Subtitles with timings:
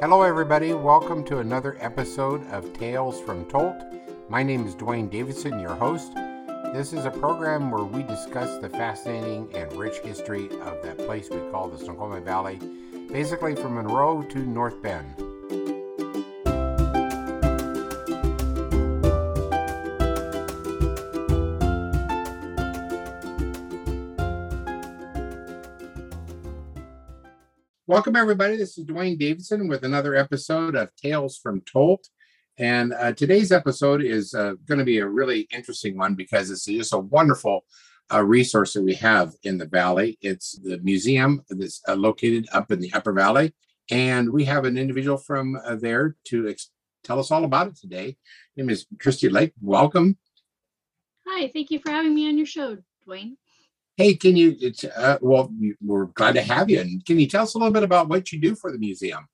[0.00, 0.74] Hello, everybody.
[0.74, 3.82] Welcome to another episode of Tales from Tolt.
[4.28, 6.14] My name is Dwayne Davidson, your host.
[6.72, 11.28] This is a program where we discuss the fascinating and rich history of that place
[11.30, 12.60] we call the Snoqualmie Valley,
[13.10, 15.16] basically from Monroe to North Bend.
[27.88, 28.56] Welcome, everybody.
[28.56, 32.06] This is Dwayne Davidson with another episode of Tales from Tolt.
[32.58, 36.66] And uh, today's episode is uh, going to be a really interesting one because it's
[36.66, 37.64] just a wonderful
[38.12, 40.18] uh, resource that we have in the valley.
[40.20, 43.54] It's the museum that's uh, located up in the Upper Valley.
[43.90, 46.68] And we have an individual from uh, there to ex-
[47.04, 48.18] tell us all about it today.
[48.54, 49.54] Her name is Christy Lake.
[49.62, 50.18] Welcome.
[51.26, 52.76] Hi, thank you for having me on your show,
[53.08, 53.36] Dwayne.
[53.98, 54.56] Hey, can you?
[54.94, 56.80] Uh, well, we're glad to have you.
[56.80, 59.26] And can you tell us a little bit about what you do for the museum?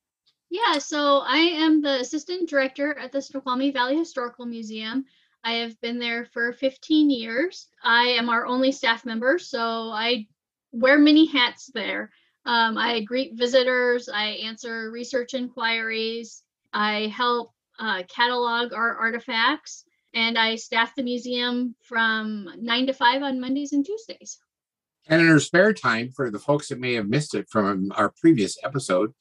[0.48, 5.04] Yeah, so I am the assistant director at the Snoqualmie Valley Historical Museum.
[5.44, 7.68] I have been there for 15 years.
[7.82, 10.26] I am our only staff member, so I
[10.72, 12.10] wear many hats there.
[12.46, 19.84] Um, I greet visitors, I answer research inquiries, I help uh, catalog our artifacts,
[20.14, 24.38] and I staff the museum from 9 to 5 on Mondays and Tuesdays.
[25.06, 28.10] And in her spare time, for the folks that may have missed it from our
[28.20, 29.12] previous episode,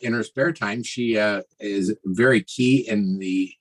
[0.00, 3.52] in her spare time, she uh, is very key in the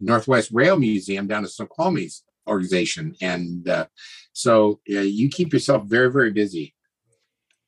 [0.00, 3.14] Northwest Rail Museum down at Snoqualmie's organization.
[3.20, 3.86] And uh,
[4.32, 6.74] so uh, you keep yourself very, very busy.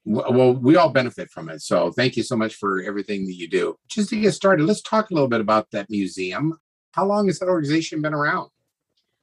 [0.05, 1.63] Well, we all benefit from it.
[1.63, 3.77] So thank you so much for everything that you do.
[3.89, 6.59] Just to get started, let's talk a little bit about that museum.
[6.93, 8.51] How long has that organization been around?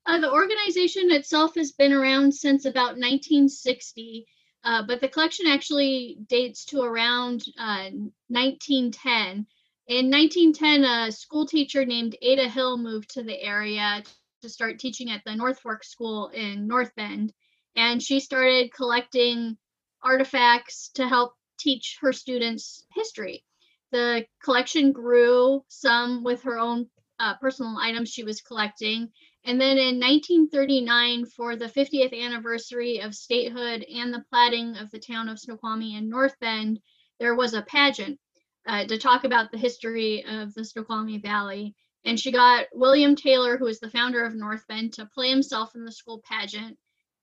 [0.10, 4.26] Uh, the organization itself has been around since about 1960,
[4.64, 7.92] uh, but the collection actually dates to around uh,
[8.30, 9.46] 1910.
[9.86, 14.02] In 1910, a school teacher named Ada Hill moved to the area
[14.42, 17.32] to start teaching at the North Fork School in North Bend,
[17.76, 19.60] and she started collecting
[20.02, 23.46] artifacts to help teach her students history.
[23.92, 26.90] The collection grew, some with her own
[27.20, 29.12] uh, personal items she was collecting,
[29.46, 35.00] and then in 1939, for the 50th anniversary of statehood and the platting of the
[35.00, 36.80] town of Snoqualmie and North Bend,
[37.20, 38.20] there was a pageant
[38.68, 41.74] uh, to talk about the history of the Snoqualmie Valley.
[42.06, 45.74] And she got William Taylor, who is the founder of North Bend, to play himself
[45.76, 46.78] in the school pageant.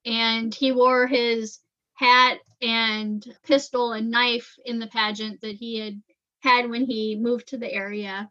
[0.05, 1.60] And he wore his
[1.94, 6.03] hat and pistol and knife in the pageant that he had
[6.41, 8.28] had when he moved to the area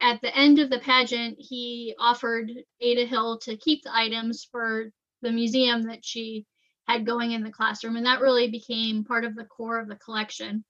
[0.00, 2.50] at the end of the pageant, he offered
[2.80, 4.90] Ada Hill to keep the items for
[5.22, 6.46] the museum that she
[6.86, 7.96] had going in the classroom.
[7.96, 10.64] And that really became part of the core of the collection.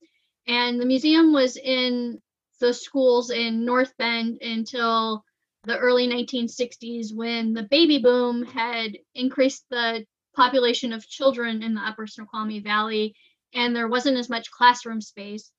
[0.47, 2.21] And the museum was in
[2.61, 5.25] the schools in North Bend until
[5.65, 10.05] the early 1960s when the baby boom had increased the
[10.35, 13.15] population of children in the upper Snoqualmie Valley
[13.53, 15.51] and there wasn't as much classroom space.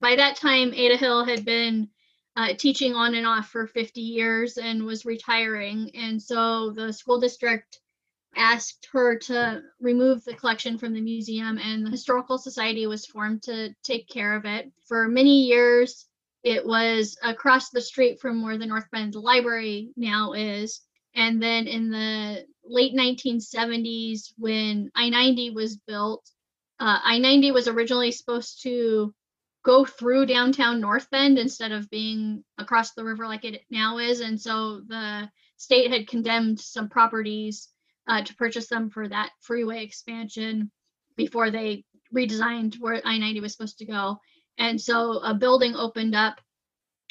[0.00, 1.88] By that time, Ada Hill had been
[2.36, 5.90] uh, teaching on and off for 50 years and was retiring.
[5.94, 7.80] And so the school district
[8.36, 13.42] asked her to remove the collection from the museum, and the Historical Society was formed
[13.44, 14.72] to take care of it.
[14.88, 16.06] For many years,
[16.42, 20.80] it was across the street from where the North Bend Library now is.
[21.14, 26.28] And then in the late 1970s, when I 90 was built,
[26.80, 29.14] uh, I 90 was originally supposed to
[29.64, 34.20] go through downtown North Bend instead of being across the river like it now is.
[34.20, 37.68] And so the state had condemned some properties
[38.06, 40.70] uh, to purchase them for that freeway expansion
[41.16, 44.18] before they redesigned where I 90 was supposed to go.
[44.58, 46.40] And so a building opened up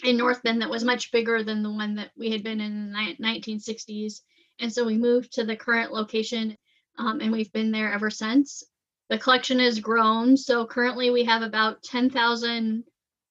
[0.04, 2.92] in North Bend that was much bigger than the one that we had been in
[2.92, 4.22] the 1960s.
[4.60, 6.56] And so we moved to the current location
[7.00, 8.64] um, and we've been there ever since
[9.10, 10.36] the collection has grown.
[10.38, 12.84] So currently we have about 10,000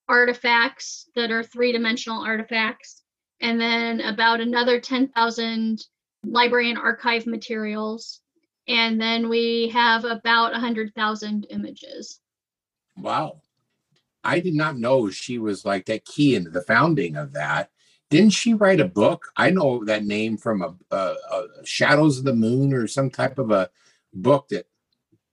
[0.08, 3.02] artifacts that are three dimensional artifacts,
[3.40, 5.84] and then about another 10,000
[6.24, 8.20] library and archive materials.
[8.68, 12.20] And then we have about 100,000 images.
[12.96, 13.40] Wow.
[14.22, 17.70] I did not know she was like that key into the founding of that.
[18.08, 19.24] Didn't she write a book?
[19.36, 23.38] I know that name from a, a, a Shadows of the Moon or some type
[23.38, 23.70] of a
[24.12, 24.66] book that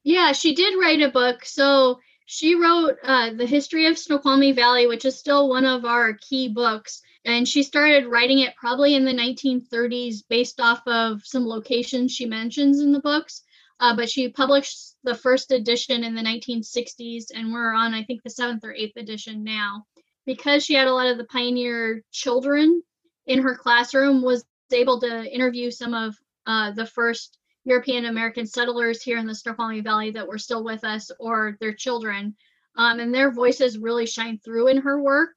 [0.04, 1.46] yeah, she did write a book.
[1.46, 6.14] So she wrote uh, The History of Snoqualmie Valley, which is still one of our
[6.14, 7.02] key books.
[7.26, 12.26] And she started writing it probably in the 1930s based off of some locations she
[12.26, 13.44] mentions in the books.
[13.82, 18.24] Uh, but she published the first edition in the 1960s, and we're on, I think,
[18.24, 19.86] the seventh or eighth edition now.
[20.26, 22.84] because she had a lot of the pioneer children
[23.28, 26.16] in her classroom, was able to interview some of
[26.46, 27.39] uh, the first
[27.70, 31.74] European American settlers here in the Snoqualmie Valley that were still with us or their
[31.74, 32.36] children.
[32.76, 35.36] Um, and their voices really shine through in her work.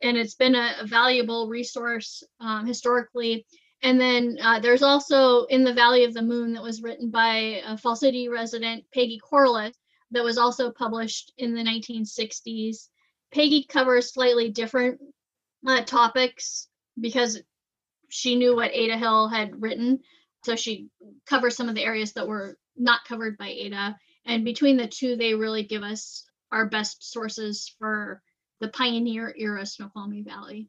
[0.00, 3.44] And it's been a, a valuable resource um, historically.
[3.82, 7.62] And then uh, there's also In the Valley of the Moon that was written by
[7.66, 9.76] a Fall City resident, Peggy Corliss,
[10.12, 12.88] that was also published in the 1960s.
[13.32, 15.00] Peggy covers slightly different
[15.66, 16.68] uh, topics
[17.00, 17.42] because
[18.08, 20.00] she knew what Ada Hill had written.
[20.44, 20.88] So she
[21.26, 23.96] covers some of the areas that were not covered by Ada.
[24.26, 28.22] And between the two, they really give us our best sources for
[28.60, 30.68] the pioneer era Snoqualmie Valley.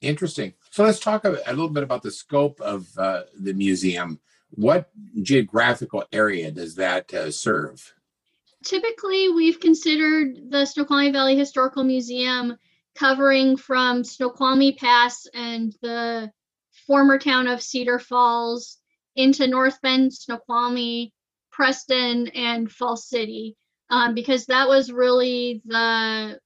[0.00, 0.54] Interesting.
[0.70, 4.20] So let's talk a, a little bit about the scope of uh, the museum.
[4.50, 4.90] What
[5.22, 7.94] geographical area does that uh, serve?
[8.64, 12.56] Typically, we've considered the Snoqualmie Valley Historical Museum
[12.94, 16.30] covering from Snoqualmie Pass and the
[16.86, 18.78] former town of Cedar Falls
[19.16, 21.12] into North Bend, Snoqualmie,
[21.50, 23.56] Preston, and Fall City,
[23.90, 26.38] um, because that was really the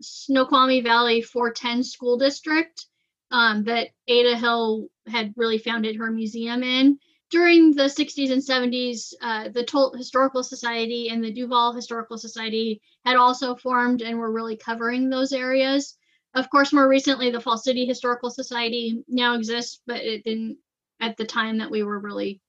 [0.00, 2.86] Snoqualmie Valley 410 school district
[3.30, 6.98] um, that Ada Hill had really founded her museum in.
[7.30, 12.80] During the 60s and 70s, uh, the Tolt Historical Society and the Duvall Historical Society
[13.04, 15.96] had also formed and were really covering those areas.
[16.34, 20.58] Of course, more recently, the Fall City Historical Society now exists, but it didn't
[21.00, 22.40] at the time that we were really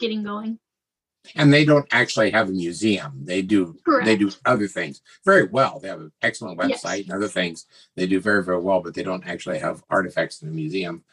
[0.00, 0.58] getting going.
[1.36, 3.20] And they don't actually have a museum.
[3.24, 4.06] They do Correct.
[4.06, 5.78] they do other things very well.
[5.78, 6.82] They have an excellent Yes.
[6.82, 7.66] website and other things.
[7.94, 11.04] They do very, very well, but they don't actually have artifacts in the museum,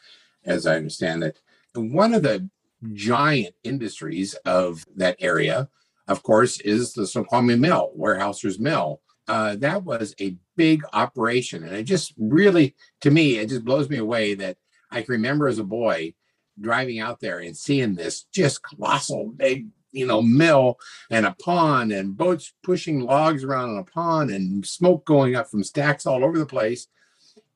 [0.44, 1.38] as I understand it.
[1.76, 2.48] And one of the
[2.92, 5.68] giant industries of that area,
[6.08, 9.00] of course, is the Snoqualmie Mill, Weyerhaeuser's Mill.
[9.28, 11.62] Uh, that was a big operation.
[11.62, 14.56] And it just really, to me, it just blows me away that
[14.90, 16.14] I can remember as a boy
[16.60, 20.78] driving out there and seeing this just colossal big, you know, mill
[21.10, 25.50] and a pond and boats pushing logs around in a pond and smoke going up
[25.50, 26.86] from stacks all over the place.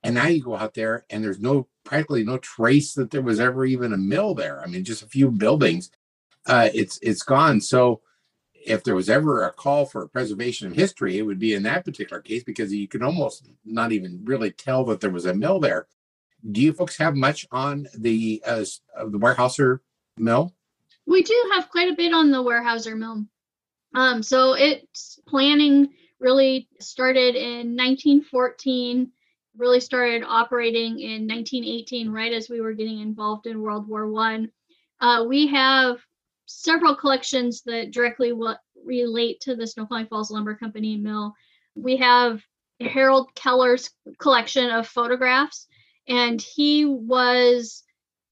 [0.03, 3.41] And now you go out there and there's no practically no trace that there was
[3.41, 4.61] ever even a mill there.
[4.63, 5.91] I mean, just a few buildings.
[6.47, 7.61] Uh, it's it's gone.
[7.61, 8.03] So
[8.67, 11.85] if there was ever a call for preservation of history, it would be in that
[11.85, 15.61] particular case because you could almost not even really tell that there was a mill
[15.61, 15.87] there.
[16.51, 18.65] Do you folks have much on the uh,
[19.11, 19.81] the Weyerhaeuser
[20.19, 20.55] mill?
[21.07, 23.25] We do have quite a bit on the Weyerhaeuser Mill.
[23.95, 29.11] Um, so its planning really started in 1914,
[29.57, 34.51] really started operating in 1918, right as we were getting involved in World War One.
[35.01, 35.99] Uh, we have
[36.47, 38.33] several collections that directly
[38.85, 41.35] relate to the Snoqualmie Falls Lumber Company mill.
[41.75, 42.43] We have
[42.81, 45.69] Harold Keller's collection of photographs,
[46.09, 47.83] and he was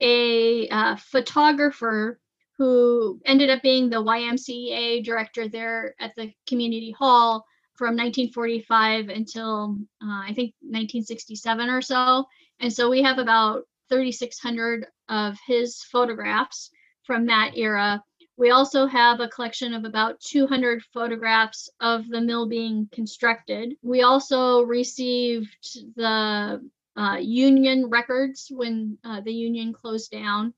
[0.00, 2.20] a uh, photographer
[2.58, 9.76] who ended up being the YMCA director there at the community hall from 1945 until
[10.02, 12.24] uh, I think 1967 or so.
[12.60, 16.70] And so we have about 3,600 of his photographs
[17.04, 18.02] from that era.
[18.36, 23.74] We also have a collection of about 200 photographs of the mill being constructed.
[23.82, 25.56] We also received
[25.96, 26.62] the
[26.96, 30.54] uh, union records when uh, the union closed down.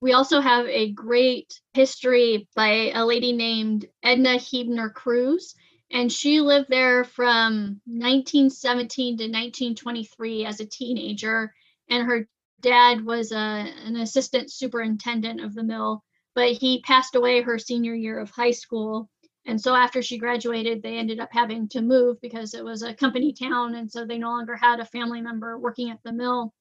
[0.00, 5.54] We also have a great history by a lady named Edna Hebner Cruz,
[5.90, 11.54] and she lived there from 1917 to 1923 as a teenager.
[11.88, 12.28] And her
[12.60, 16.02] dad was a, an assistant superintendent of the mill,
[16.34, 19.08] but he passed away her senior year of high school.
[19.46, 22.94] And so after she graduated, they ended up having to move because it was a
[22.94, 23.74] company town.
[23.74, 26.54] And so they no longer had a family member working at the mill.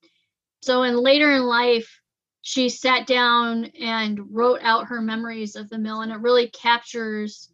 [0.62, 2.02] So in later in life,
[2.42, 7.50] she sat down and wrote out her memories of the mill, and it really captures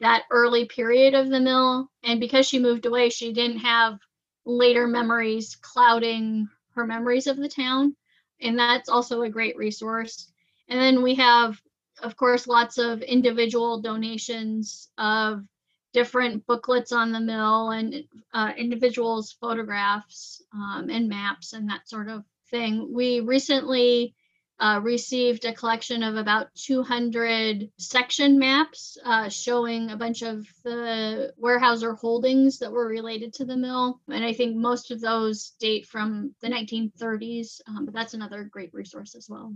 [0.00, 1.90] that early period of the mill.
[2.02, 3.98] And because she moved away, she didn't have
[4.44, 7.96] later memories clouding her memories of the town.
[8.42, 10.30] And that's also a great resource.
[10.68, 11.58] And then we have,
[12.02, 15.44] of course, lots of individual donations of
[15.92, 22.08] different booklets on the mill and uh, individuals' photographs um, and maps and that sort
[22.08, 22.92] of thing.
[22.92, 24.14] We recently
[24.60, 31.32] uh, received a collection of about 200 section maps uh, showing a bunch of the
[31.40, 34.00] Weyerhaeuser holdings that were related to the mill.
[34.08, 38.74] And I think most of those date from the 1930s, um, but that's another great
[38.74, 39.54] resource as well.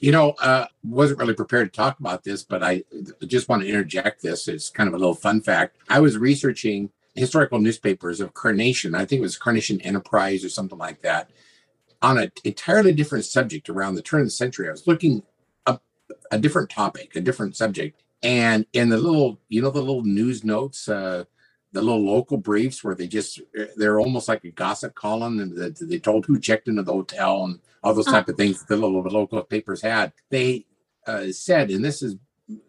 [0.00, 2.84] You know, uh, wasn't really prepared to talk about this, but I
[3.26, 4.46] just want to interject this.
[4.46, 5.78] It's kind of a little fun fact.
[5.88, 8.94] I was researching historical newspapers of Carnation.
[8.94, 11.30] I think it was Carnation Enterprise or something like that,
[12.02, 14.68] on an entirely different subject around the turn of the century.
[14.68, 15.22] I was looking
[15.66, 15.82] up
[16.30, 20.44] a different topic, a different subject, and in the little, you know, the little news
[20.44, 21.24] notes, uh,
[21.72, 23.40] the little local briefs where they just
[23.76, 27.44] they're almost like a gossip column, and they, they told who checked into the hotel
[27.44, 30.12] and all those type of things that the little local papers had.
[30.30, 30.66] They
[31.06, 32.16] uh, said, and this is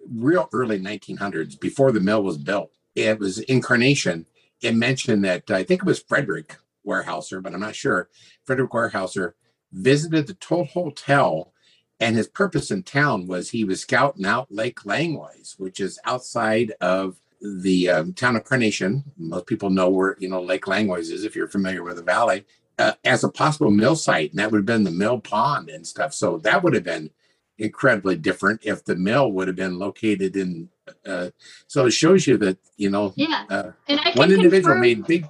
[0.09, 2.71] real early 1900s, before the mill was built.
[2.95, 4.25] It was incarnation.
[4.61, 8.09] It mentioned that I think it was Frederick Weyerhaeuser, but I'm not sure.
[8.43, 9.33] Frederick Weyerhaeuser
[9.71, 11.53] visited the Tolt Hotel,
[11.99, 16.73] and his purpose in town was he was scouting out Lake Langlois, which is outside
[16.81, 19.03] of the um, town of Carnation.
[19.17, 22.45] Most people know where you know Lake Langlois is if you're familiar with the valley.
[22.79, 25.85] Uh, as a possible mill site, and that would have been the mill pond and
[25.85, 26.13] stuff.
[26.13, 27.09] So that would have been
[27.57, 30.69] incredibly different if the mill would have been located in.
[31.03, 31.31] Uh,
[31.65, 34.81] so it shows you that you know, Yeah, uh, and I can one individual confirm-
[34.81, 35.25] made big.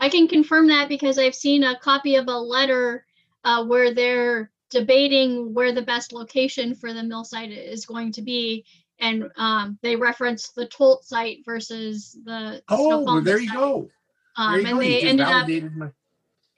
[0.00, 3.04] I can confirm that because I've seen a copy of a letter
[3.42, 8.22] uh, where they're debating where the best location for the mill site is going to
[8.22, 8.64] be.
[9.00, 12.62] And um, they reference the Tolt site versus the.
[12.68, 13.56] Oh, well, there you site.
[13.56, 13.88] go.
[14.36, 14.80] Um, you and go.
[14.80, 15.90] They ended up, my.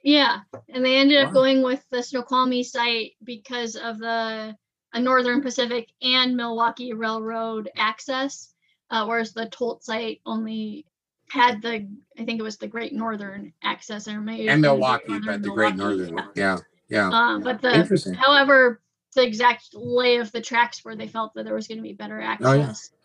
[0.03, 0.39] yeah,
[0.69, 4.55] and they ended up going with the Snoqualmie site because of the
[4.93, 8.53] uh, Northern Pacific and Milwaukee Railroad access,
[8.89, 10.85] uh, whereas the Tolt site only
[11.29, 14.47] had the, I think it was the Great Northern access or maybe.
[14.49, 16.17] And Milwaukee, but the Great Northern.
[16.17, 16.27] yeah.
[16.35, 16.57] Yeah,
[16.89, 17.09] yeah.
[17.09, 18.81] Um, but the, however,
[19.17, 21.93] the exact lay of the tracks where they felt that there was going to be
[21.93, 22.91] better access.
[22.93, 22.97] Oh,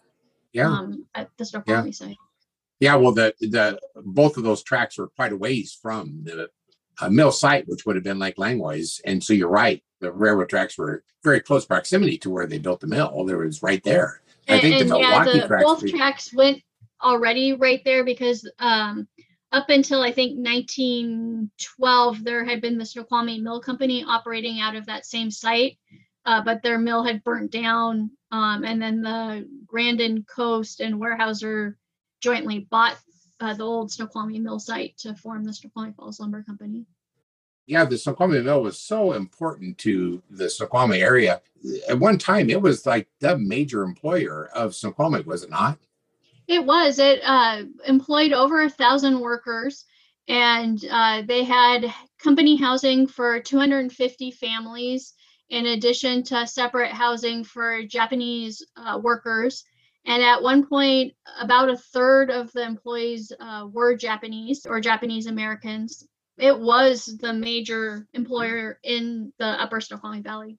[0.53, 0.69] Yeah.
[0.71, 2.17] Um, at the Snoqualmie site.
[2.81, 6.49] Yeah, well, the the both of those tracks were quite a ways from the
[7.01, 9.01] uh, mill site, which would have been Lake Langlois.
[9.05, 12.81] And so you're right, the railroad tracks were very close proximity to where they built
[12.81, 13.25] the mill.
[13.25, 14.21] There was right there.
[14.49, 15.65] I And, think the and yeah, Milwaukee the, tracks.
[15.65, 16.63] both tracks went
[17.03, 19.09] already right there because um,
[19.53, 24.87] up until I think 1912, there had been the Snoqualmie Mill Company operating out of
[24.87, 25.79] that same site,
[26.25, 28.11] uh, but their mill had burnt down.
[28.31, 31.75] Um, and then the Grandin Coast and Weyerhaeuser
[32.21, 32.97] jointly bought
[33.41, 36.87] uh, the old Snoqualmie Mill site to form the Snoqualmie Falls Lumber Company.
[37.67, 41.43] yeah, the Snoqualmie Mill was so important to the Snoqualmie area.
[41.89, 45.79] At one time, it was like the major employer of Snoqualmie, was it not?
[46.53, 46.99] It was.
[46.99, 49.87] It uh, employed over a thousand workers,
[50.29, 51.91] and uh, they had
[52.23, 55.15] company housing for 250 families,
[55.49, 59.65] in addition to separate housing for Japanese uh, workers.
[60.05, 65.29] And at one point, about a third of the employees uh, were Japanese or Japanese
[65.29, 66.07] Americans.
[66.37, 70.59] It was the major employer in the Upper Snoqualmie Valley.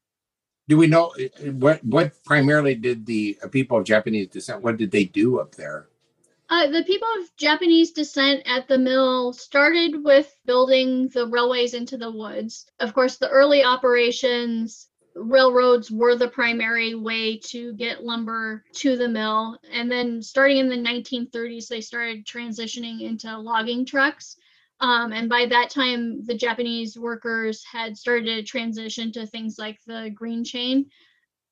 [0.67, 4.61] Do we know uh, what what primarily did the uh, people of Japanese descent?
[4.61, 5.87] What did they do up there?
[6.49, 11.97] Uh, the people of Japanese descent at the mill started with building the railways into
[11.97, 12.67] the woods.
[12.79, 19.07] Of course, the early operations, railroads were the primary way to get lumber to the
[19.07, 19.57] mill.
[19.71, 24.37] And then starting in the 1930s, they started transitioning into logging trucks.
[24.79, 29.79] Um, and by that time, the Japanese workers had started to transition to things like
[29.85, 30.89] the green chain,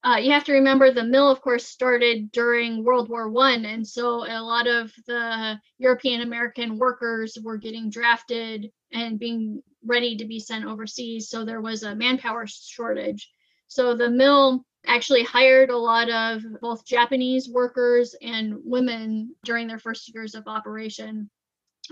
[0.04, 3.88] uh, you have to remember the mill, of course, started during World War One, and
[3.88, 10.26] so a lot of the European American workers were getting drafted and being ready to
[10.26, 11.30] be sent overseas.
[11.30, 13.30] So there was a manpower shortage.
[13.68, 19.80] So the mill actually hired a lot of both Japanese workers and women during their
[19.80, 21.30] first years of operation.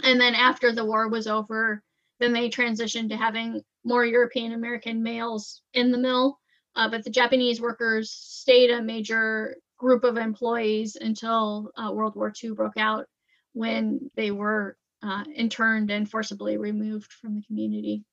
[0.03, 1.81] And then after the war was over,
[2.19, 6.39] then they transitioned to having more European American males in the mill.
[6.75, 12.31] Uh, but the Japanese workers stayed a major group of employees until uh, World War
[12.43, 13.05] II broke out,
[13.53, 18.03] when they were uh, interned and forcibly removed from the community.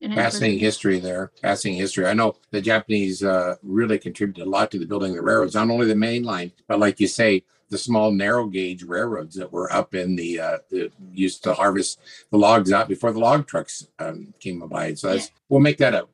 [0.00, 1.30] and Fascinating history there.
[1.40, 2.06] Fascinating history.
[2.06, 5.54] I know the Japanese uh, really contributed a lot to the building of the railroads,
[5.54, 9.52] not only the main line, but like you say, the small narrow gauge railroads that
[9.52, 12.00] were up in the uh, that used to harvest
[12.30, 14.94] the logs out before the log trucks um, came by.
[14.94, 16.06] So that's, we'll make that a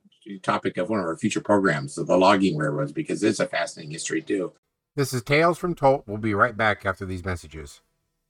[0.42, 3.92] topic of one of our future programs of the logging railroads because it's a fascinating
[3.92, 4.52] history too.
[4.94, 6.04] This is Tales from Tolt.
[6.06, 7.80] We'll be right back after these messages.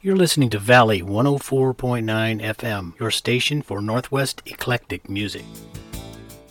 [0.02, 2.04] You're listening to Valley 104.9
[2.42, 5.44] FM, your station for Northwest eclectic music.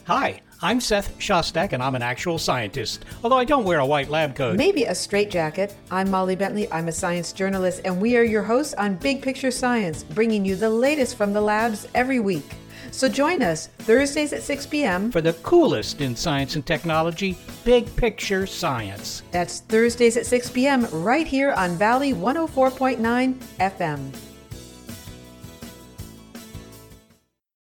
[0.07, 4.07] Hi, I'm Seth Shostak, and I'm an actual scientist, although I don't wear a white
[4.07, 4.55] lab coat.
[4.55, 5.73] Maybe a straitjacket.
[5.89, 6.71] I'm Molly Bentley.
[6.71, 10.57] I'm a science journalist, and we are your hosts on Big Picture Science, bringing you
[10.57, 12.45] the latest from the labs every week.
[12.91, 15.11] So join us Thursdays at 6 p.m.
[15.11, 19.23] For the coolest in science and technology, big picture science.
[19.31, 20.85] That's Thursdays at 6 p.m.
[20.91, 24.15] right here on Valley 104.9 FM.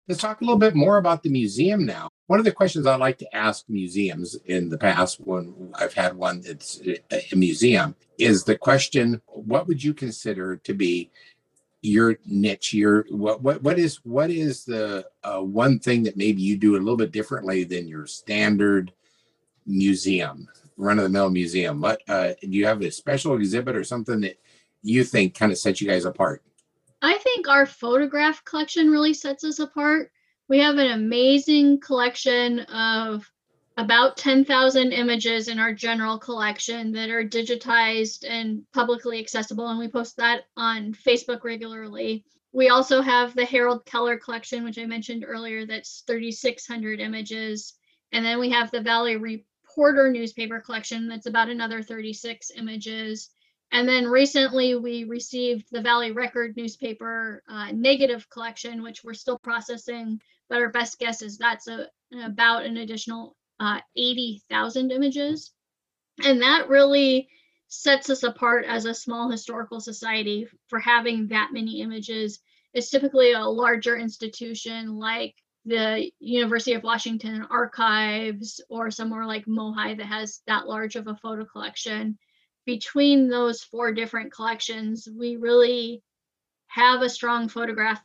[0.08, 2.08] Let's talk a little bit more about the museum now.
[2.30, 6.14] One of the questions I like to ask museums in the past, when I've had
[6.14, 11.10] one that's a museum, is the question: What would you consider to be
[11.82, 12.72] your niche?
[12.72, 16.76] Your what what what is what is the uh, one thing that maybe you do
[16.76, 18.92] a little bit differently than your standard
[19.66, 20.46] museum,
[20.76, 21.80] run of the mill museum?
[21.80, 24.38] What uh, do you have a special exhibit or something that
[24.84, 26.44] you think kind of sets you guys apart?
[27.02, 30.12] I think our photograph collection really sets us apart
[30.50, 33.24] we have an amazing collection of
[33.76, 39.86] about 10,000 images in our general collection that are digitized and publicly accessible, and we
[39.86, 42.24] post that on Facebook regularly.
[42.52, 47.74] We also have the Harold Keller collection, which I mentioned earlier, that's 3,600 images.
[48.10, 53.30] And then we have the Valley Reporter newspaper collection, that's about another 36 images.
[53.70, 59.38] And then recently we received the Valley Record newspaper uh, negative collection, which we're still
[59.38, 61.86] processing but our best guess is that's a,
[62.24, 65.52] about an additional uh, 80,000 images.
[66.24, 67.28] And that really
[67.68, 72.40] sets us apart as a small historical society for having that many images.
[72.74, 79.96] It's typically a larger institution like the University of Washington Archives or somewhere like MOHAI
[79.98, 82.18] that has that large of a photo collection.
[82.66, 86.02] Between those four different collections, we really
[86.68, 88.00] have a strong photograph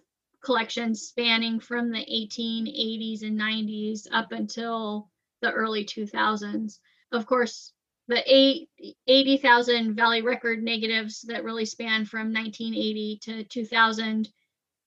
[0.46, 5.10] collections spanning from the 1880s and 90s up until
[5.42, 6.80] the early 2000s.
[7.12, 7.74] Of course,
[8.08, 8.68] the
[9.08, 14.30] 80,000 Valley Record negatives that really span from 1980 to 2000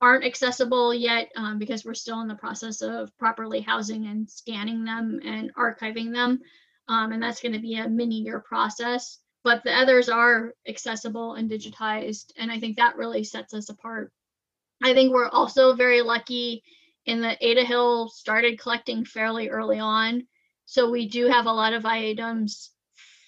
[0.00, 4.85] aren't accessible yet um, because we're still in the process of properly housing and scanning
[4.85, 6.41] them and archiving them.
[6.87, 9.19] Um, and that's going to be a many year process.
[9.43, 12.33] But the others are accessible and digitized.
[12.37, 14.12] And I think that really sets us apart.
[14.83, 16.62] I think we're also very lucky
[17.05, 20.27] in that Ada Hill started collecting fairly early on.
[20.67, 22.71] So we do have a lot of items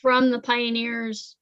[0.02, 1.36] from the pioneers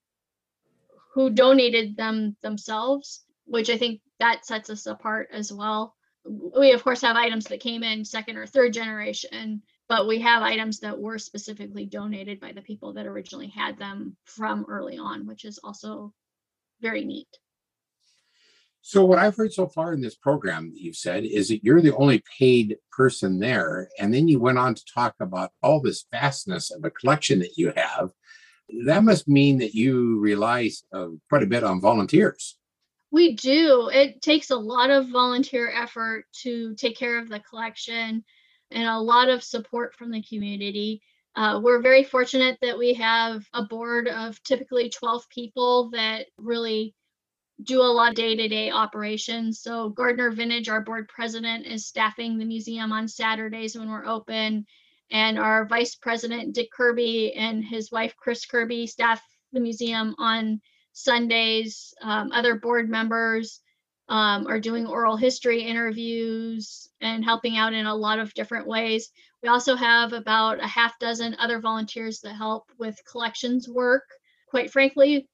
[1.15, 5.95] who donated them themselves, which I think that sets us apart as well.
[6.25, 10.43] We, of course, have items that came in second or third generation, but we have
[10.43, 15.27] items that were specifically donated by the people that originally had them from early on,
[15.27, 16.13] which is also
[16.81, 17.29] very neat.
[18.83, 21.83] So what I've heard so far in this program that you've said is that you're
[21.83, 26.07] the only paid person there, and then you went on to talk about all this
[26.11, 28.11] vastness of a collection that you have.
[28.87, 32.59] That must mean that you rely uh, quite a bit on volunteers.
[33.11, 33.91] We do.
[33.93, 38.25] It takes a lot of volunteer effort to take care of the collection
[38.71, 41.03] and a lot of support from the community.
[41.35, 46.95] Uh, we're very fortunate that we have a board of typically 12 people that really
[47.63, 49.61] do a lot of day-to-day operations.
[49.61, 54.65] So Gardiner Vinnedge, our board president, is staffing the museum on Saturdays when we're open.
[55.11, 60.61] And our vice president, Dick Kirby, and his wife, Chris Kirby, staff the museum on
[60.93, 61.95] Sundays.
[62.03, 63.61] Um, other board members
[64.09, 69.11] um, are doing oral history interviews and helping out in a lot of different ways.
[69.43, 74.05] We also have about a half dozen other volunteers that help with collections work.
[74.49, 75.29] Quite frankly,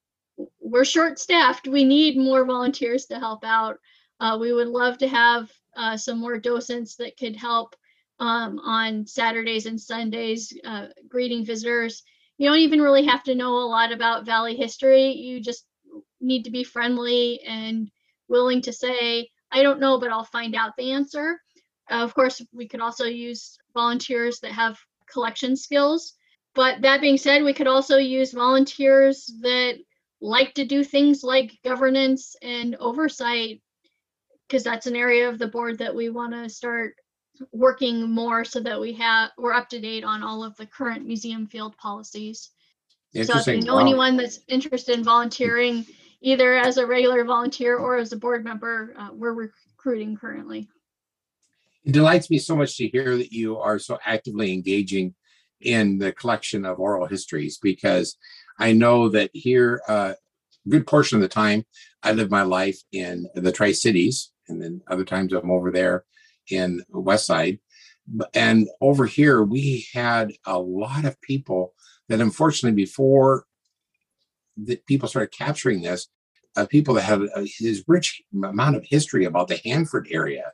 [0.60, 1.68] we're short staffed.
[1.68, 3.78] We need more volunteers to help out.
[4.20, 7.74] Uh, we would love to have uh, some more docents that could help
[8.20, 12.02] um, on Saturdays and Sundays, uh, greeting visitors.
[12.38, 15.12] You don't even really have to know a lot about Valley history.
[15.12, 15.66] You just
[16.20, 17.90] need to be friendly and
[18.28, 21.40] willing to say, I don't know, but I'll find out the answer.
[21.90, 24.78] of course, we could also use volunteers that have
[25.12, 26.14] collection skills.
[26.54, 29.78] But that being said, we could also use volunteers that
[30.24, 33.60] like to do things like governance and oversight
[34.48, 36.94] because that's an area of the board that we want to start
[37.52, 41.04] working more so that we have we're up to date on all of the current
[41.04, 42.50] museum field policies.
[43.12, 43.82] So if you know wow.
[43.82, 45.84] anyone that's interested in volunteering,
[46.22, 50.68] either as a regular volunteer or as a board member, uh, we're recruiting currently.
[51.84, 55.14] It delights me so much to hear that you are so actively engaging
[55.60, 58.16] in the collection of oral histories because
[58.58, 60.14] I know that here, uh,
[60.66, 61.64] a good portion of the time,
[62.02, 66.04] I live my life in the Tri Cities, and then other times I'm over there
[66.50, 67.58] in West Side.
[68.34, 71.74] And over here, we had a lot of people
[72.08, 73.46] that, unfortunately, before
[74.56, 76.08] the people started capturing this,
[76.56, 77.20] uh, people that had
[77.60, 80.52] this rich amount of history about the Hanford area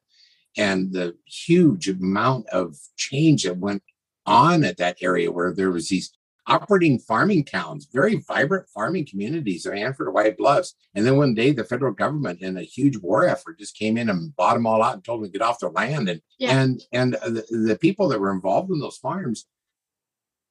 [0.56, 3.82] and the huge amount of change that went
[4.26, 6.12] on at that area where there was these
[6.50, 10.74] operating farming towns, very vibrant farming communities of Hanford White Bluffs.
[10.94, 14.10] And then one day the federal government in a huge war effort just came in
[14.10, 16.08] and bought them all out and told them to get off their land.
[16.08, 16.60] And Yeah.
[16.60, 19.46] and and uh, the, the people that were involved in those farms,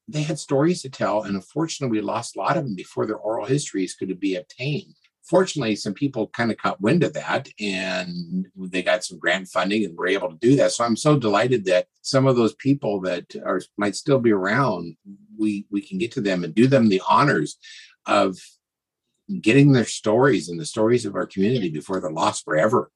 [0.08, 1.24] they had stories to tell.
[1.24, 4.96] And unfortunately, we lost a lot of them before their oral histories could be obtained.
[5.30, 9.86] Fortunately, some people kind of caught wind of that and they got some grant funding
[9.86, 10.72] and were able to do that.
[10.72, 14.96] So I'm so delighted that some of those people that are might still be around,
[15.38, 17.58] we we can get to them and do them the honors
[18.08, 18.38] of
[19.42, 22.90] getting their stories and the stories of our community before they're lost forever.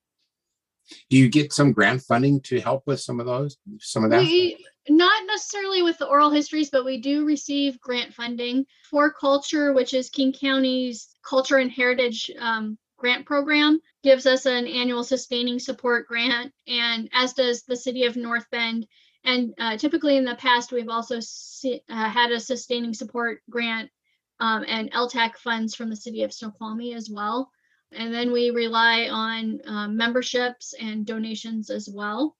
[1.09, 4.21] Do you get some grant funding to help with some of those, some of that?
[4.21, 4.57] We,
[4.89, 10.09] not necessarily with the oral histories, but we do receive grant funding 4Culture, which is
[10.09, 16.53] King County's Culture and Heritage um, Grant Program, gives us an annual sustaining support grant,
[16.67, 18.87] and as does the City of North Bend.
[19.25, 23.89] And uh, typically in the past, we've also si- uh, had a sustaining support grant
[24.39, 27.49] um, and LTAC funds from the City of Snoqualmie as well.
[27.93, 32.35] And then we rely on um, memberships and donations as well.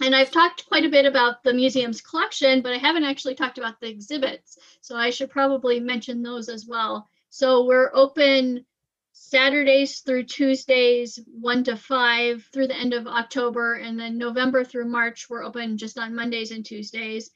[0.00, 3.58] And I've talked quite a bit about the museum's collection, but I haven't actually talked
[3.58, 4.58] about the exhibits.
[4.80, 7.08] So I should probably mention those as well.
[7.30, 8.64] So we're open
[9.12, 13.74] Saturdays through Tuesdays, 1 to 5 through the end of October.
[13.74, 17.30] And then November through March, we're open just on Mondays and Tuesdays.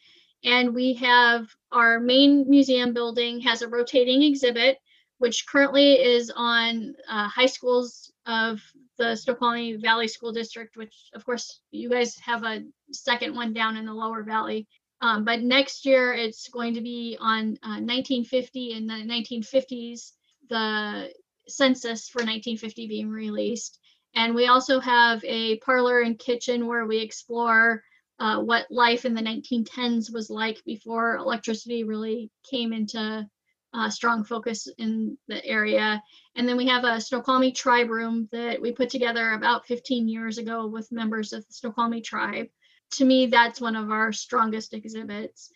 [0.44, 4.78] And we have our main museum building has a rotating exhibit,
[5.18, 8.60] which currently is on uh, high schools of
[8.98, 13.76] the Snoqualmie Valley School District, which of course you guys have a second one down
[13.76, 14.66] in the lower valley.
[15.00, 20.12] Um, but next year it's going to be on uh, 1950 and the 1950s,
[20.48, 21.12] the
[21.46, 23.78] census for 1950 being released.
[24.14, 27.84] And we also have a parlor and kitchen where we explore
[28.18, 33.28] uh, what life in the 1910s was like before electricity really came into
[33.74, 36.02] uh, strong focus in the area.
[36.36, 40.38] And then we have a Snoqualmie tribe room that we put together about 15 years
[40.38, 42.46] ago with members of the Snoqualmie tribe.
[42.92, 45.50] To me, that's one of our strongest exhibits.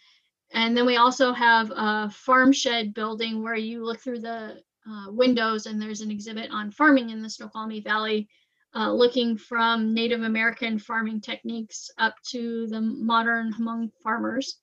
[0.52, 5.06] And then we also have a farm shed building where you look through the uh,
[5.08, 8.28] windows and there's an exhibit on farming in the Snoqualmie Valley,
[8.74, 14.58] uh, looking from Native American farming techniques up to the modern Hmong farmers.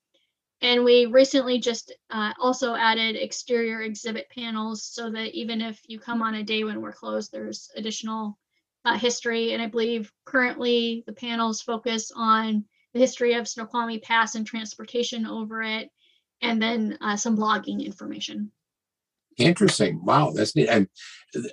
[0.61, 5.99] And we recently just uh, also added exterior exhibit panels so that even if you
[5.99, 8.37] come on a day when we're closed, there's additional
[8.83, 9.53] uh, history.
[9.53, 15.25] And I believe currently the panels focus on the history of Snoqualmie Pass and transportation
[15.25, 15.89] over it,
[16.41, 18.51] and then uh, some blogging information.
[19.39, 20.03] Interesting.
[20.03, 20.67] Wow, that's neat.
[20.67, 20.87] And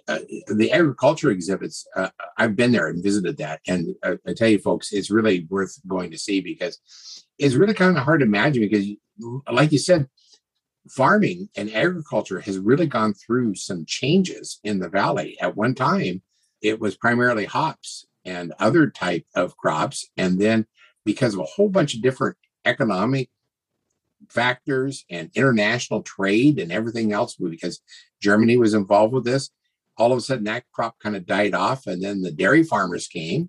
[0.08, 0.18] uh,
[0.48, 4.58] the agriculture exhibits, uh, I've been there and visited that, and uh, I tell you,
[4.58, 6.80] folks, it's really worth going to see because
[7.38, 8.62] it's really kind of hard to imagine.
[8.62, 8.86] Because,
[9.50, 10.08] like you said,
[10.88, 15.36] farming and agriculture has really gone through some changes in the valley.
[15.40, 16.22] At one time,
[16.62, 20.66] it was primarily hops and other type of crops, and then
[21.04, 23.30] because of a whole bunch of different economic
[24.28, 27.80] factors and international trade and everything else because
[28.20, 29.50] Germany was involved with this.
[29.98, 33.08] All of a sudden, that crop kind of died off, and then the dairy farmers
[33.08, 33.48] came,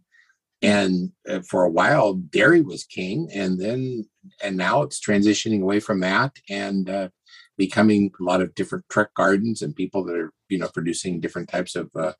[0.61, 4.07] and uh, for a while, dairy was king, and then
[4.41, 7.09] and now it's transitioning away from that and uh,
[7.57, 11.49] becoming a lot of different truck gardens and people that are you know producing different
[11.49, 12.13] types of uh,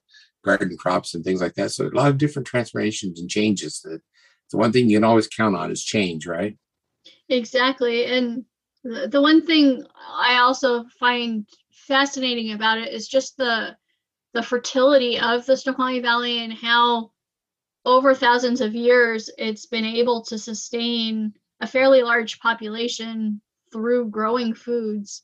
[0.44, 1.72] garden crops and things like that.
[1.72, 3.82] So a lot of different transformations and changes.
[3.82, 4.02] That
[4.52, 6.58] the one thing you can always count on is change, right?
[7.30, 8.06] Exactly.
[8.06, 8.46] And
[8.84, 13.76] the, one thing I also find fascinating about it is just the
[14.34, 17.12] the fertility of the Snoqualmie Valley and how
[17.86, 24.54] over thousands of years it's been able to sustain a fairly large population through growing
[24.54, 25.24] foods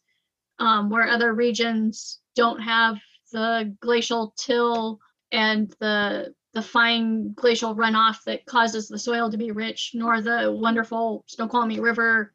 [0.59, 2.97] um, where other regions don't have
[3.33, 4.99] the glacial till
[5.31, 10.51] and the the fine glacial runoff that causes the soil to be rich, nor the
[10.51, 12.33] wonderful Snoqualmie River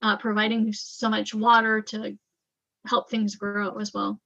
[0.00, 2.16] uh, providing so much water to
[2.86, 4.20] help things grow as well.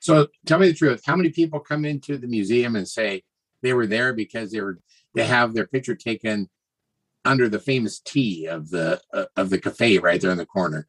[0.00, 1.02] So tell me the truth.
[1.06, 3.22] How many people come into the museum and say
[3.62, 4.78] they were there because they were
[5.14, 6.50] they have their picture taken
[7.24, 10.86] under the famous T of the uh, of the cafe right there in the corner?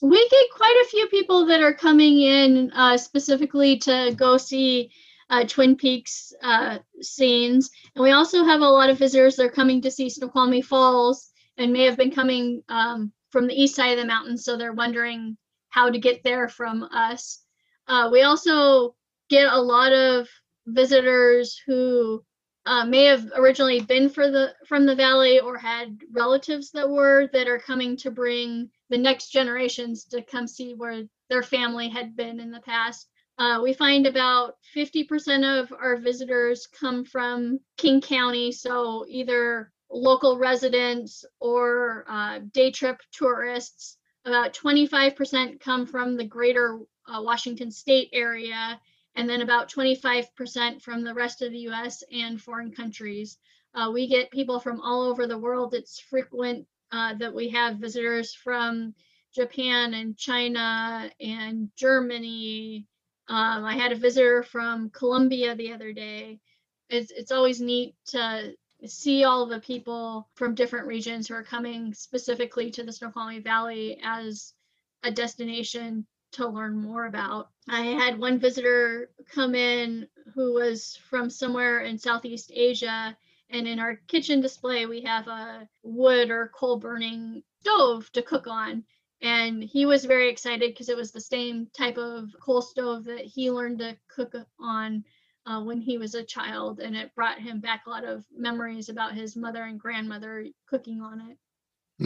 [0.00, 4.90] We get quite a few people that are coming in uh, specifically to go see
[5.30, 9.50] uh, Twin Peaks uh, scenes, and we also have a lot of visitors that are
[9.50, 13.92] coming to see Snoqualmie Falls and may have been coming um, from the east side
[13.92, 15.36] of the mountain, so they're wondering
[15.68, 17.42] how to get there from us.
[17.88, 18.94] Uh, we also
[19.28, 20.28] get a lot of
[20.66, 22.24] visitors who
[22.66, 27.28] uh, may have originally been for the from the valley or had relatives that were
[27.32, 32.16] that are coming to bring the next generations to come see where their family had
[32.16, 33.08] been in the past.
[33.38, 40.38] Uh, we find about 50% of our visitors come from King County, so either local
[40.38, 43.98] residents or uh, day trip tourists.
[44.24, 48.80] About 25% come from the greater uh, Washington state area,
[49.14, 53.38] and then about 25% from the rest of the US and foreign countries.
[53.74, 55.74] Uh, we get people from all over the world.
[55.74, 58.94] It's frequent uh, that we have visitors from
[59.34, 62.86] Japan and China and Germany.
[63.28, 66.40] Um, I had a visitor from Colombia the other day.
[66.88, 71.92] It's, it's always neat to see all the people from different regions who are coming
[71.94, 74.54] specifically to the Snoqualmie Valley as
[75.02, 77.50] a destination to learn more about.
[77.68, 83.16] I had one visitor come in who was from somewhere in Southeast Asia.
[83.50, 88.46] And in our kitchen display, we have a wood or coal burning stove to cook
[88.46, 88.84] on.
[89.22, 93.24] And he was very excited because it was the same type of coal stove that
[93.24, 95.04] he learned to cook on
[95.46, 96.80] uh, when he was a child.
[96.80, 101.00] And it brought him back a lot of memories about his mother and grandmother cooking
[101.00, 101.38] on it.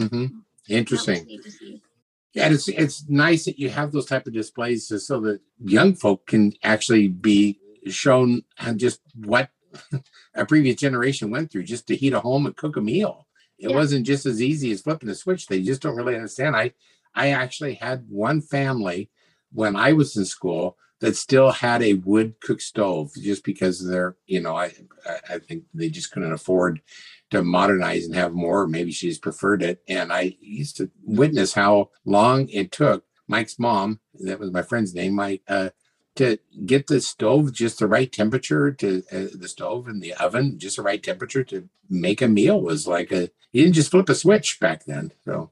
[0.09, 0.25] hmm
[0.69, 1.25] Interesting.
[1.25, 1.81] neat to see.
[2.33, 5.41] Yeah, and it's it's nice that you have those type of displays so- so that
[5.59, 8.43] young folk can actually be shown
[8.77, 9.49] just what
[10.35, 13.27] a previous generation went through just to heat a home and cook a meal.
[13.57, 13.75] It Yeah.
[13.75, 15.47] wasn't just as easy as flipping a switch.
[15.47, 16.55] They just don't really understand.
[16.55, 16.73] I
[17.15, 19.09] I actually had one family
[19.51, 24.15] when I was in school that still had a wood cook stove just because they're
[24.27, 24.73] you know I
[25.29, 26.81] I- think they just couldn't afford
[27.31, 28.67] to modernize and have more.
[28.67, 29.81] Maybe she just preferred it.
[29.87, 34.93] And I used to witness how long it took Mike's mom, that was my friend's
[34.93, 35.69] name, Mike, uh,
[36.15, 40.59] to get the stove just the right temperature to uh, the stove and the oven,
[40.59, 44.09] just the right temperature to make a meal was like a, you didn't just flip
[44.09, 45.13] a switch back then.
[45.23, 45.51] So,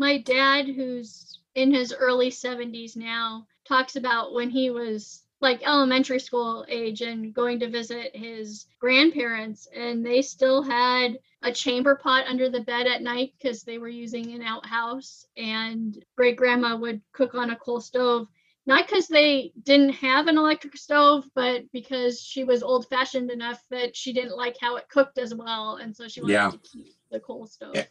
[0.00, 6.18] my dad who's in his early 70s now talks about when he was like elementary
[6.18, 12.24] school age and going to visit his grandparents and they still had a chamber pot
[12.26, 17.02] under the bed at night because they were using an outhouse and great grandma would
[17.12, 18.26] cook on a coal stove
[18.66, 23.62] not because they didn't have an electric stove but because she was old fashioned enough
[23.70, 26.50] that she didn't like how it cooked as well and so she wanted Yeah.
[26.50, 27.84] to keep the coal stove Yeah.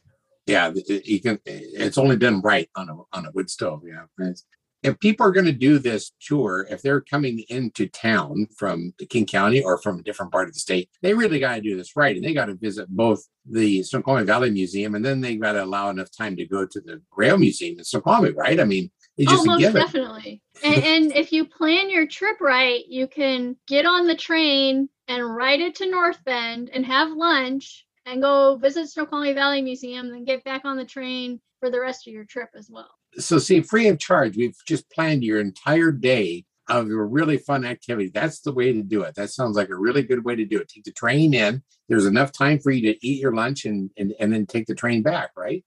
[0.50, 3.84] Yeah, it- it- you can, it's only done right on a, on a wood stove.
[3.86, 4.06] Yeah.
[4.26, 4.46] It's-
[4.82, 9.26] if people are going to do this tour, if they're coming into town from King
[9.26, 11.98] County or from a different part of the state, they really got to do this
[11.98, 12.16] right.
[12.16, 15.66] And they got to visit both the Snoqualmie Valley Museum and then they got to
[15.66, 18.60] allow enough time to go to the Rail Museum in Snoqualmie, right?
[18.60, 20.42] I mean, it's just oh, most definitely.
[20.64, 25.36] and, and if you plan your trip right, you can get on the train and
[25.36, 30.26] ride it to North Bend and have lunch and go visit Snoqualmie Valley Museum, then
[30.26, 32.90] get back on the train for the rest of your trip as well.
[33.18, 37.66] So, see, free of charge, we've just planned your entire day of a really fun
[37.66, 38.12] activity.
[38.14, 39.16] That's the way to do it.
[39.16, 40.70] That sounds like a really good way to do it.
[40.70, 41.64] Take the train in.
[41.88, 44.76] There's enough time for you to eat your lunch and and, and then take the
[44.76, 45.66] train back, right?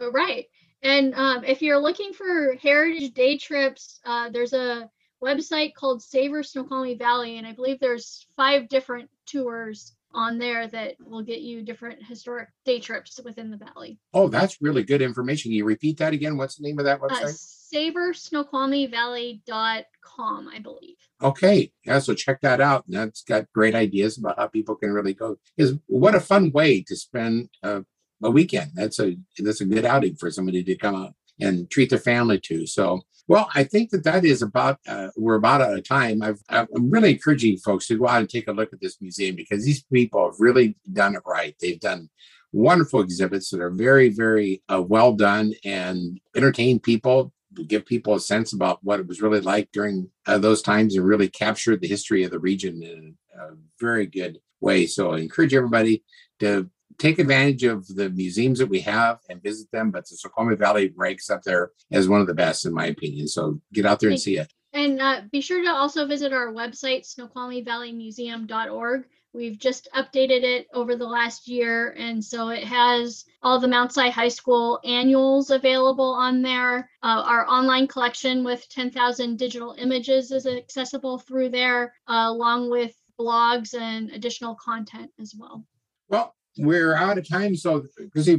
[0.00, 0.46] Right.
[0.82, 4.88] And um, if you're looking for heritage day trips, uh, there's a
[5.22, 10.94] website called Savor Snoqualmie Valley, and I believe there's five different tours on there that
[11.00, 13.98] will get you different historic day trips within the valley.
[14.14, 15.50] Oh, that's really good information.
[15.50, 16.36] Can you repeat that again?
[16.36, 17.22] What's the name of that website?
[17.22, 17.54] Uh, website?
[17.74, 20.96] SavorSnoqualmieValley.com, I believe.
[21.22, 21.70] Okay.
[21.84, 22.84] Yeah, so check that out.
[22.88, 25.36] That's got great ideas about how people can really go.
[25.56, 27.84] Is what a fun way to spend a,
[28.22, 28.70] a weekend.
[28.74, 32.40] That's a that's a good outing for somebody to come out and treat their family
[32.40, 32.66] to.
[32.66, 36.22] So, well, I think that that is about uh, we're about out of time.
[36.22, 39.36] I've, I'm really encouraging folks to go out and take a look at this museum
[39.36, 41.54] because these people have really done it right.
[41.60, 42.08] They've done
[42.52, 47.32] wonderful exhibits that are very, very uh, well done and entertain people
[47.66, 51.06] give people a sense about what it was really like during uh, those times and
[51.06, 54.86] really capture the history of the region in a very good way.
[54.86, 56.04] So I encourage everybody
[56.40, 59.90] to take advantage of the museums that we have and visit them.
[59.90, 63.28] But the Snoqualmie Valley ranks up there as one of the best, in my opinion.
[63.28, 64.52] So get out there and see it.
[64.72, 69.04] And uh, be sure to also visit our website, snoqualmievalleymuseum.org.
[69.34, 71.94] We've just updated it over the last year.
[71.98, 76.90] And so it has all the Mount Si High School annuals available on there.
[77.02, 82.94] Uh, our online collection with 10,000 digital images is accessible through there, uh, along with
[83.18, 85.64] blogs and additional content as well.
[86.08, 87.54] Well, we're out of time.
[87.56, 87.84] So,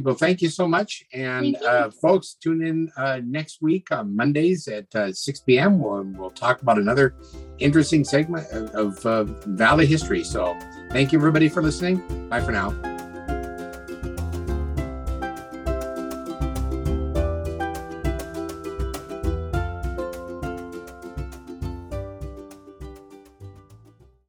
[0.02, 1.04] well, thank you so much.
[1.12, 5.78] And uh, folks, tune in uh, next week on Mondays at uh, 6 p.m.
[5.78, 7.14] We'll, we'll talk about another
[7.58, 10.24] interesting segment of, of uh, Valley history.
[10.24, 10.58] So,
[10.90, 12.28] thank you, everybody, for listening.
[12.28, 12.99] Bye for now.